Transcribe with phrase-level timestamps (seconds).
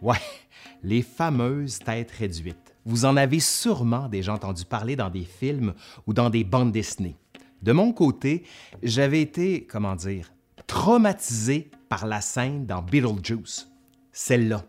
[0.00, 0.16] Ouais,
[0.82, 2.74] les fameuses têtes réduites.
[2.84, 5.74] Vous en avez sûrement déjà entendu parler dans des films
[6.06, 7.16] ou dans des bandes dessinées.
[7.62, 8.44] De mon côté,
[8.82, 10.32] j'avais été, comment dire,
[10.66, 13.68] traumatisé par la scène dans Beetlejuice.
[14.12, 14.64] Celle-là.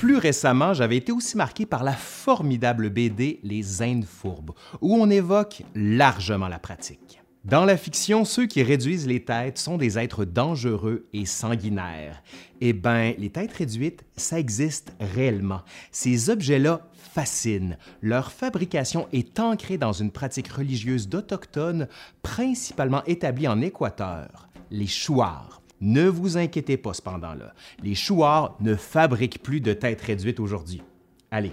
[0.00, 5.10] Plus récemment, j'avais été aussi marqué par la formidable BD Les Indes fourbes, où on
[5.10, 7.20] évoque largement la pratique.
[7.44, 12.22] Dans la fiction, ceux qui réduisent les têtes sont des êtres dangereux et sanguinaires.
[12.62, 15.60] Eh bien, les têtes réduites, ça existe réellement.
[15.92, 17.76] Ces objets-là fascinent.
[18.00, 21.88] Leur fabrication est ancrée dans une pratique religieuse d'Autochtones,
[22.22, 25.59] principalement établie en Équateur, les chouards.
[25.80, 30.82] Ne vous inquiétez pas cependant là, les chouards ne fabriquent plus de têtes réduites aujourd'hui.
[31.30, 31.52] Allez,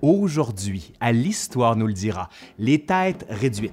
[0.00, 3.72] aujourd'hui, à l'histoire nous le dira, les têtes réduites,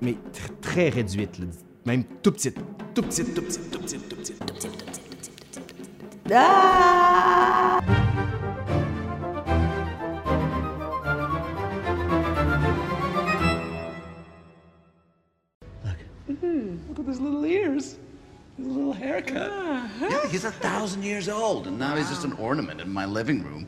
[0.00, 1.46] mais tr- très réduites, là,
[1.84, 2.58] même tout petites,
[2.94, 5.60] tout petites, tout petites, tout petites, tout petites, tout petites, tout petites, tout petites, tout
[5.60, 6.30] petites, tout petites.
[15.84, 16.98] Look.
[16.98, 17.96] At his little ears,
[18.60, 19.50] his little haircut.
[20.00, 23.42] Yeah, he's a thousand years old, and now he's just an ornament in my living
[23.42, 23.66] room.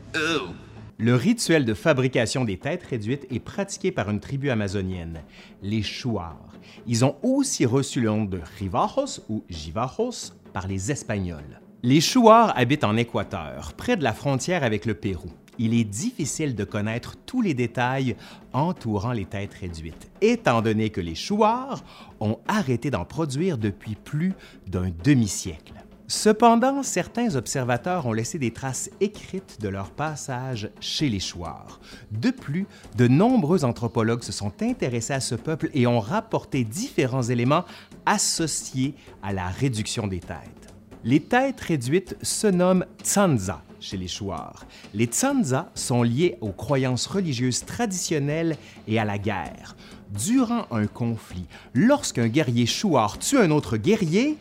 [0.98, 5.22] Le rituel de fabrication des têtes réduites est pratiqué par une tribu amazonienne,
[5.62, 6.54] les Chouars.
[6.86, 11.60] Ils ont aussi reçu le nom de Rivajos ou Jivajos par les Espagnols.
[11.82, 15.30] Les Chouars habitent en Équateur, près de la frontière avec le Pérou.
[15.58, 18.16] Il est difficile de connaître tous les détails
[18.52, 21.84] entourant les têtes réduites, étant donné que les Chouars
[22.20, 24.32] ont arrêté d'en produire depuis plus
[24.66, 25.74] d'un demi-siècle.
[26.08, 31.80] Cependant, certains observateurs ont laissé des traces écrites de leur passage chez les Chouars.
[32.10, 32.66] De plus,
[32.96, 37.64] de nombreux anthropologues se sont intéressés à ce peuple et ont rapporté différents éléments
[38.04, 40.74] associés à la réduction des têtes.
[41.02, 44.64] Les têtes réduites se nomment Tsanza chez les Chouars.
[44.94, 48.56] Les Tsanza sont liés aux croyances religieuses traditionnelles
[48.88, 49.76] et à la guerre.
[50.10, 54.38] Durant un conflit, lorsqu'un guerrier Chouar tue un autre guerrier,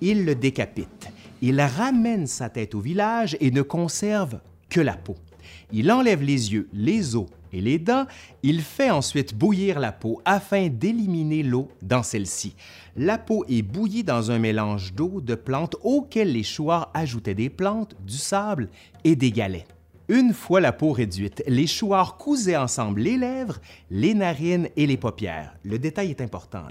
[0.00, 1.08] il le décapite.
[1.40, 4.38] Il ramène sa tête au village et ne conserve
[4.68, 5.16] que la peau.
[5.72, 8.06] Il enlève les yeux, les os et les dents.
[8.42, 12.54] Il fait ensuite bouillir la peau afin d'éliminer l'eau dans celle-ci.
[12.96, 17.50] La peau est bouillie dans un mélange d'eau, de plantes auxquelles les chouards ajoutaient des
[17.50, 18.68] plantes, du sable
[19.04, 19.66] et des galets.
[20.08, 24.98] Une fois la peau réduite, les chouards cousaient ensemble les lèvres, les narines et les
[24.98, 25.54] paupières.
[25.62, 26.64] Le détail est important.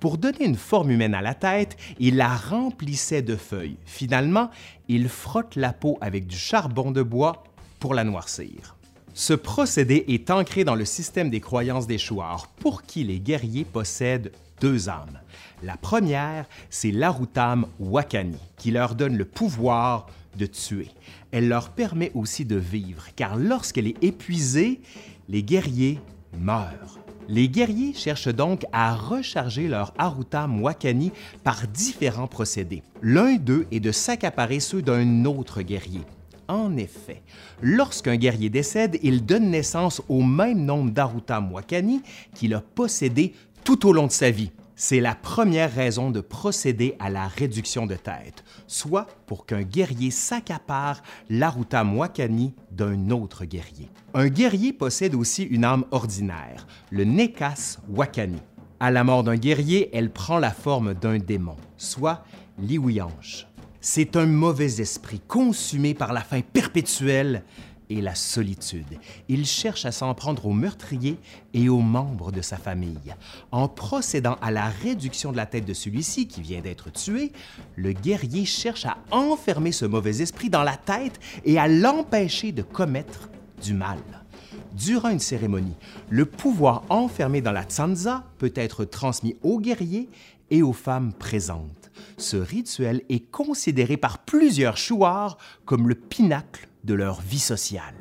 [0.00, 3.78] Pour donner une forme humaine à la tête, ils la remplissaient de feuilles.
[3.86, 4.50] Finalement,
[4.88, 7.44] ils frottent la peau avec du charbon de bois
[7.78, 8.75] pour la noircir.
[9.18, 13.64] Ce procédé est ancré dans le système des croyances des chouards, pour qui les guerriers
[13.64, 15.20] possèdent deux âmes?
[15.62, 20.90] La première, c'est l'Arutam Wakani, qui leur donne le pouvoir de tuer.
[21.32, 24.82] Elle leur permet aussi de vivre, car lorsqu'elle est épuisée,
[25.30, 25.98] les guerriers
[26.38, 26.98] meurent.
[27.26, 31.10] Les guerriers cherchent donc à recharger leur Arutam Wakani
[31.42, 32.82] par différents procédés.
[33.00, 36.02] L'un d'eux est de s'accaparer ceux d'un autre guerrier.
[36.48, 37.22] En effet,
[37.60, 42.02] lorsqu'un guerrier décède, il donne naissance au même nombre d'Arutam Wakani
[42.34, 43.34] qu'il a possédé
[43.64, 44.52] tout au long de sa vie.
[44.78, 50.10] C'est la première raison de procéder à la réduction de tête, soit pour qu'un guerrier
[50.10, 53.88] s'accapare l'Arutam Wakani d'un autre guerrier.
[54.12, 58.42] Un guerrier possède aussi une âme ordinaire, le Nekas Wakani.
[58.78, 62.22] À la mort d'un guerrier, elle prend la forme d'un démon, soit
[62.58, 63.46] l'Iwianche.
[63.88, 67.44] C'est un mauvais esprit consumé par la faim perpétuelle
[67.88, 68.98] et la solitude.
[69.28, 71.20] Il cherche à s'en prendre aux meurtriers
[71.54, 73.14] et aux membres de sa famille.
[73.52, 77.30] En procédant à la réduction de la tête de celui-ci qui vient d'être tué,
[77.76, 82.62] le guerrier cherche à enfermer ce mauvais esprit dans la tête et à l'empêcher de
[82.62, 83.30] commettre
[83.62, 84.00] du mal.
[84.72, 85.76] Durant une cérémonie,
[86.10, 90.08] le pouvoir enfermé dans la tsanza peut être transmis aux guerriers
[90.50, 91.85] et aux femmes présentes.
[92.16, 97.94] Ce rituel est considéré par plusieurs chouards comme le pinacle de leur vie sociale.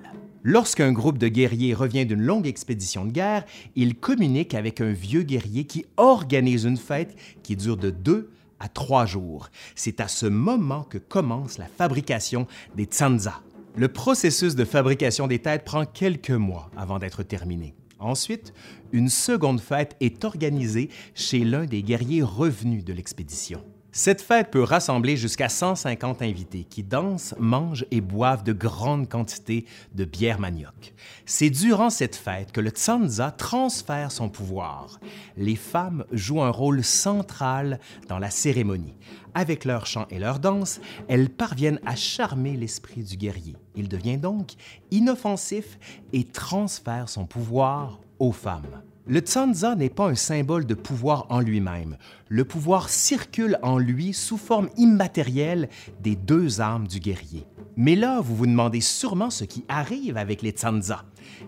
[0.44, 5.24] Lorsqu'un groupe de guerriers revient d'une longue expédition de guerre, ils communiquent avec un vieux
[5.24, 8.30] guerrier qui organise une fête qui dure de deux
[8.60, 9.50] à trois jours.
[9.74, 13.42] C'est à ce moment que commence la fabrication des tsanza.
[13.75, 17.74] Le processus de fabrication des têtes prend quelques mois avant d'être terminé.
[18.00, 18.54] Ensuite,
[18.92, 23.63] une seconde fête est organisée chez l'un des guerriers revenus de l'expédition.
[23.97, 29.63] Cette fête peut rassembler jusqu'à 150 invités qui dansent, mangent et boivent de grandes quantités
[29.94, 30.94] de bière manioc.
[31.25, 35.00] C'est durant cette fête que le Tsanza transfère son pouvoir.
[35.38, 38.97] Les femmes jouent un rôle central dans la cérémonie.
[39.33, 43.56] Avec leur chant et leur danse, elles parviennent à charmer l'esprit du guerrier.
[43.77, 44.56] Il devient donc
[44.92, 45.80] inoffensif
[46.12, 48.81] et transfère son pouvoir aux femmes.
[49.07, 51.98] Le Tsanza n'est pas un symbole de pouvoir en lui-même.
[52.28, 55.69] Le pouvoir circule en lui sous forme immatérielle
[56.02, 57.46] des deux armes du guerrier.
[57.78, 61.06] Mais là, vous vous demandez sûrement ce qui arrive avec les Tsanza.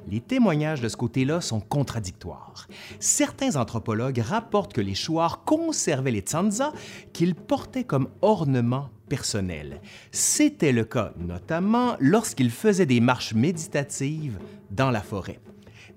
[0.08, 2.68] Les témoignages de ce côté-là sont contradictoires.
[3.00, 6.74] Certains anthropologues rapportent que les Chouars conservaient les Tsanza
[7.12, 9.82] qu'ils portaient comme ornement personnel.
[10.12, 14.38] C'était le cas notamment lorsqu'ils faisaient des marches méditatives
[14.70, 15.40] dans la forêt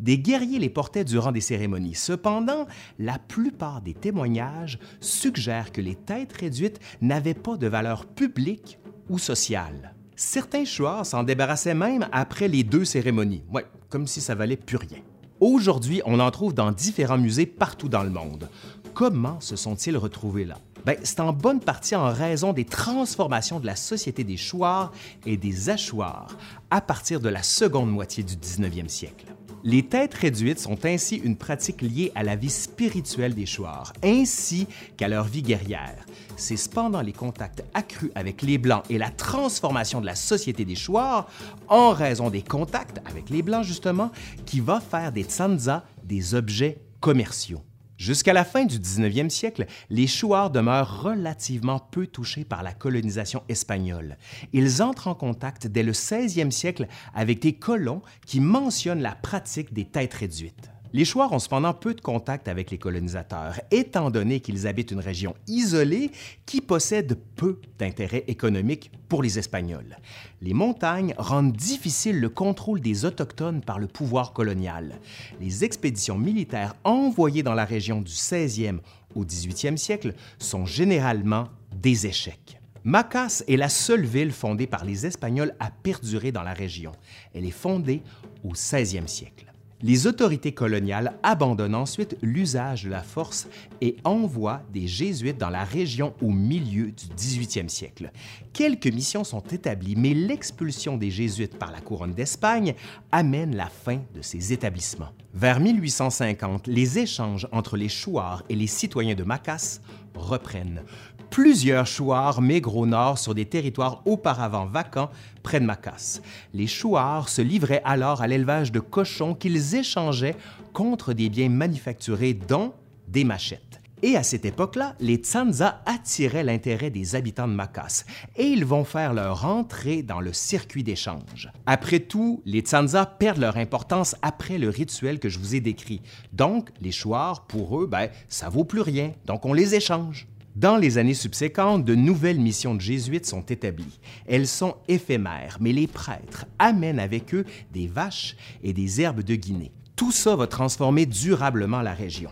[0.00, 1.94] des guerriers les portaient durant des cérémonies.
[1.94, 2.66] Cependant,
[2.98, 9.18] la plupart des témoignages suggèrent que les têtes réduites n'avaient pas de valeur publique ou
[9.18, 9.94] sociale.
[10.16, 13.44] Certains chouars s'en débarrassaient même après les deux cérémonies,
[13.88, 14.98] comme si ça valait plus rien.
[15.40, 18.50] Aujourd'hui, on en trouve dans différents musées partout dans le monde.
[18.92, 20.58] Comment se sont-ils retrouvés là?
[20.84, 24.92] Ben, c'est en bonne partie en raison des transformations de la société des chouars
[25.26, 26.36] et des achouars
[26.70, 29.26] à partir de la seconde moitié du 19e siècle.
[29.62, 34.66] Les têtes réduites sont ainsi une pratique liée à la vie spirituelle des Chouars, ainsi
[34.96, 36.06] qu'à leur vie guerrière.
[36.36, 40.76] C'est cependant les contacts accrus avec les Blancs et la transformation de la société des
[40.76, 41.28] Chouars,
[41.68, 44.10] en raison des contacts avec les Blancs justement,
[44.46, 47.60] qui va faire des Tsanza des objets commerciaux.
[48.00, 53.42] Jusqu'à la fin du 19e siècle, les Chouars demeurent relativement peu touchés par la colonisation
[53.50, 54.16] espagnole.
[54.54, 59.74] Ils entrent en contact dès le 16e siècle avec des colons qui mentionnent la pratique
[59.74, 60.70] des têtes réduites.
[60.92, 64.98] Les Chouars ont cependant peu de contact avec les colonisateurs, étant donné qu'ils habitent une
[64.98, 66.10] région isolée
[66.46, 69.96] qui possède peu d'intérêt économique pour les Espagnols.
[70.42, 74.98] Les montagnes rendent difficile le contrôle des Autochtones par le pouvoir colonial.
[75.40, 78.80] Les expéditions militaires envoyées dans la région du 16e
[79.14, 82.60] au 18e siècle sont généralement des échecs.
[82.82, 86.92] Macas est la seule ville fondée par les Espagnols à perdurer dans la région.
[87.32, 88.02] Elle est fondée
[88.42, 89.49] au 16e siècle.
[89.82, 93.48] Les autorités coloniales abandonnent ensuite l'usage de la force
[93.80, 98.12] et envoient des Jésuites dans la région au milieu du 18e siècle.
[98.52, 102.74] Quelques missions sont établies, mais l'expulsion des Jésuites par la couronne d'Espagne
[103.10, 105.12] amène la fin de ces établissements.
[105.32, 109.80] Vers 1850, les échanges entre les Chouars et les citoyens de Macas
[110.14, 110.82] reprennent.
[111.30, 115.10] Plusieurs chouards migrent au nord sur des territoires auparavant vacants
[115.42, 116.20] près de Macas.
[116.52, 120.36] Les chouards se livraient alors à l'élevage de cochons qu'ils échangeaient
[120.72, 122.72] contre des biens manufacturés, dont
[123.06, 123.79] des machettes.
[124.02, 128.04] Et à cette époque-là, les Tsanza attiraient l'intérêt des habitants de Macas
[128.36, 131.50] et ils vont faire leur entrée dans le circuit d'échange.
[131.66, 136.00] Après tout, les Tsanza perdent leur importance après le rituel que je vous ai décrit.
[136.32, 140.26] Donc, les chouards, pour eux, ben, ça vaut plus rien, donc on les échange.
[140.56, 144.00] Dans les années subséquentes, de nouvelles missions de jésuites sont établies.
[144.26, 149.36] Elles sont éphémères, mais les prêtres amènent avec eux des vaches et des herbes de
[149.36, 149.72] Guinée.
[150.00, 152.30] Tout ça va transformer durablement la région.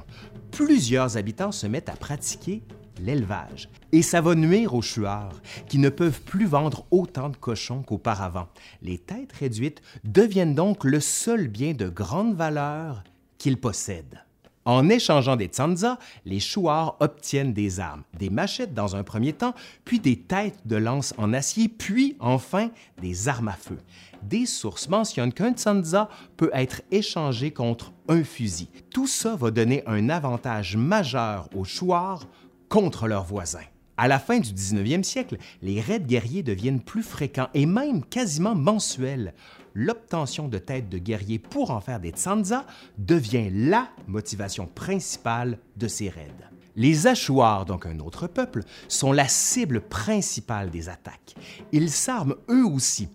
[0.51, 2.63] Plusieurs habitants se mettent à pratiquer
[3.01, 3.69] l'élevage.
[3.93, 8.49] Et ça va nuire aux chuards, qui ne peuvent plus vendre autant de cochons qu'auparavant.
[8.83, 13.05] Les têtes réduites deviennent donc le seul bien de grande valeur
[13.39, 14.21] qu'ils possèdent.
[14.65, 19.55] En échangeant des tsanza, les chouards obtiennent des armes, des machettes dans un premier temps,
[19.85, 23.79] puis des têtes de lance en acier, puis enfin des armes à feu.
[24.23, 28.69] Des sources mentionnent qu'un tsanza peut être échangé contre un fusil.
[28.91, 32.27] Tout ça va donner un avantage majeur aux chouards
[32.69, 33.65] contre leurs voisins.
[34.01, 38.55] À la fin du 19e siècle, les raids guerriers deviennent plus fréquents et même quasiment
[38.55, 39.35] mensuels
[39.75, 42.65] l'obtention de têtes de guerriers pour en faire des tsanza
[42.97, 46.31] devient la motivation principale de ces raids.
[46.77, 51.35] Les Achouars, donc un autre peuple, sont la cible principale des attaques.
[51.73, 53.09] Ils s'arment eux aussi.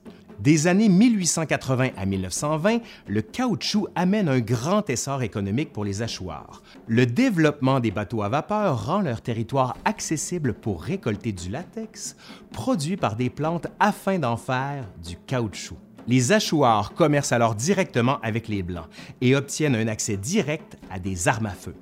[0.43, 6.62] Des années 1880 à 1920, le caoutchouc amène un grand essor économique pour les Achouars.
[6.85, 12.17] Le développement des bateaux à vapeur rend leur territoire accessible pour récolter du latex,
[12.51, 15.77] produit par des plantes afin d'en faire du caoutchouc.
[16.09, 18.89] Les Achouars commercent alors directement avec les Blancs
[19.21, 21.73] et obtiennent un accès direct à des armes à feu.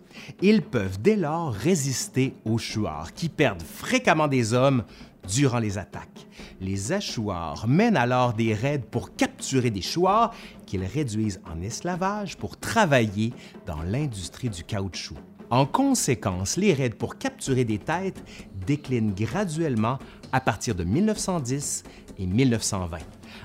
[0.44, 4.84] Ils peuvent dès lors résister aux Chouars, qui perdent fréquemment des hommes
[5.28, 6.28] durant les attaques.
[6.62, 10.32] Les Achouars mènent alors des raids pour capturer des Chouars
[10.68, 13.34] qu'ils réduisent en esclavage pour travailler
[13.66, 15.18] dans l'industrie du caoutchouc.
[15.50, 18.24] En conséquence, les raids pour capturer des têtes
[18.68, 19.98] décline graduellement
[20.32, 21.82] à partir de 1910
[22.20, 23.00] et 1920.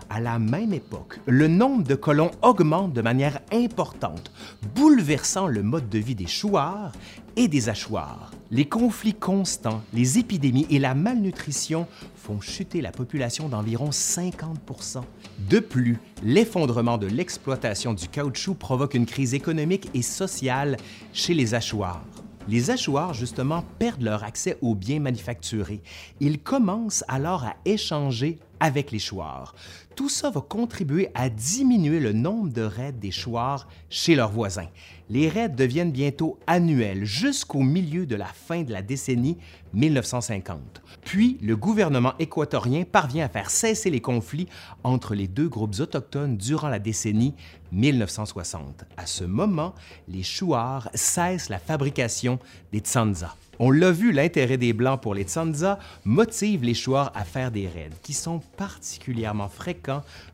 [0.08, 4.30] À la même époque, le nombre de colons augmente de manière importante,
[4.74, 6.92] bouleversant le mode de vie des chouards
[7.34, 8.30] et des hachoirs.
[8.50, 15.02] Les conflits constants, les épidémies et la malnutrition font chuter la population d'environ 50%
[15.50, 20.76] De plus, l'effondrement de l'exploitation du caoutchouc provoque une crise économique et sociale
[21.12, 22.04] chez les hachoirs.
[22.48, 25.82] Les hachoirs, justement, perdent leur accès aux biens manufacturés.
[26.20, 29.54] Ils commencent alors à échanger avec les chouards.
[29.96, 34.68] Tout ça va contribuer à diminuer le nombre de raids des chouards chez leurs voisins.
[35.08, 39.38] Les raids deviennent bientôt annuels jusqu'au milieu de la fin de la décennie
[39.72, 40.82] 1950.
[41.02, 44.48] Puis, le gouvernement équatorien parvient à faire cesser les conflits
[44.84, 47.34] entre les deux groupes autochtones durant la décennie
[47.72, 48.84] 1960.
[48.98, 49.74] À ce moment,
[50.08, 52.38] les chouards cessent la fabrication
[52.70, 53.34] des tsanza.
[53.58, 57.66] On l'a vu, l'intérêt des Blancs pour les Tsanza motive les Chouards à faire des
[57.66, 59.85] raids qui sont particulièrement fréquents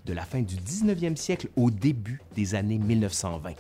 [0.06, 3.52] de la fin du 19e siècle au début des années 1920.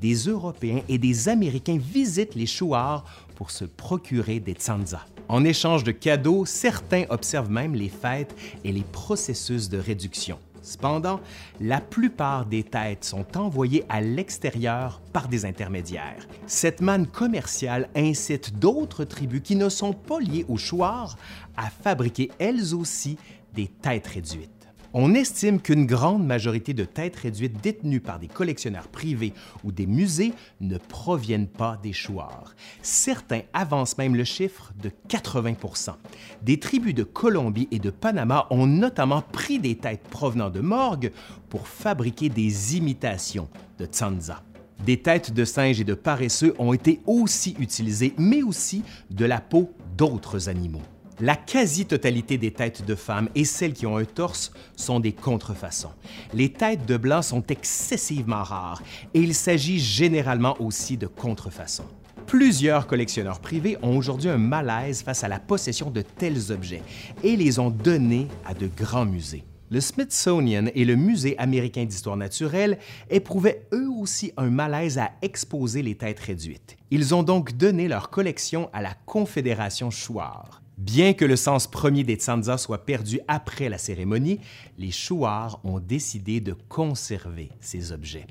[0.00, 3.04] Des Européens et des Américains visitent les Chouards
[3.36, 5.06] pour se procurer des Tsanza.
[5.28, 10.38] En échange de cadeaux, certains observent même les fêtes et les processus de réduction.
[10.62, 11.20] Cependant,
[11.60, 16.26] la plupart des têtes sont envoyées à l'extérieur par des intermédiaires.
[16.46, 21.16] Cette manne commerciale incite d'autres tribus qui ne sont pas liées aux chouards
[21.56, 23.16] à fabriquer elles aussi
[23.54, 24.59] des têtes réduites.
[24.92, 29.32] On estime qu'une grande majorité de têtes réduites détenues par des collectionneurs privés
[29.62, 32.56] ou des musées ne proviennent pas des chouards.
[32.82, 35.94] Certains avancent même le chiffre de 80%
[36.42, 41.12] Des tribus de Colombie et de Panama ont notamment pris des têtes provenant de morgues
[41.48, 44.42] pour fabriquer des imitations de Tsanza.
[44.84, 49.40] Des têtes de singes et de paresseux ont été aussi utilisées, mais aussi de la
[49.40, 50.82] peau d'autres animaux.
[51.22, 55.92] La quasi-totalité des têtes de femmes et celles qui ont un torse sont des contrefaçons.
[56.32, 61.84] Les têtes de blanc sont excessivement rares et il s'agit généralement aussi de contrefaçons.
[62.26, 66.82] Plusieurs collectionneurs privés ont aujourd'hui un malaise face à la possession de tels objets
[67.22, 69.44] et les ont donnés à de grands musées.
[69.68, 72.78] Le Smithsonian et le Musée américain d'histoire naturelle
[73.10, 76.78] éprouvaient eux aussi un malaise à exposer les têtes réduites.
[76.90, 80.59] Ils ont donc donné leur collection à la Confédération Chouard.
[80.80, 84.40] Bien que le sens premier des tsanza soit perdu après la cérémonie,
[84.78, 88.26] les chouards ont décidé de conserver ces objets.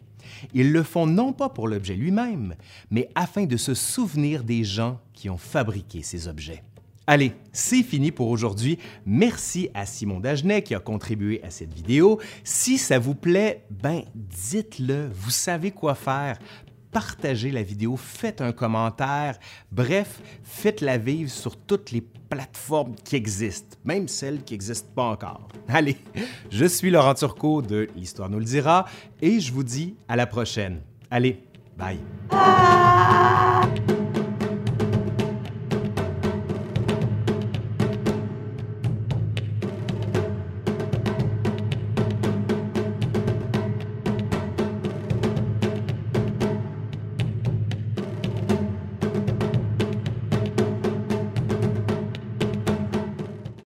[0.55, 2.55] Ils le font non pas pour l'objet lui-même,
[2.89, 6.63] mais afin de se souvenir des gens qui ont fabriqué ces objets.
[7.05, 8.79] Allez, c'est fini pour aujourd'hui.
[9.05, 12.19] Merci à Simon Dagenet qui a contribué à cette vidéo.
[12.43, 16.39] Si ça vous plaît, ben dites-le, vous savez quoi faire
[16.91, 19.37] partagez la vidéo, faites un commentaire,
[19.71, 25.47] bref, faites-la vivre sur toutes les plateformes qui existent, même celles qui n'existent pas encore.
[25.67, 25.97] Allez,
[26.49, 28.85] je suis Laurent Turcot de L'Histoire nous le dira
[29.21, 30.81] et je vous dis à la prochaine.
[31.11, 31.43] Allez,
[31.77, 31.99] bye.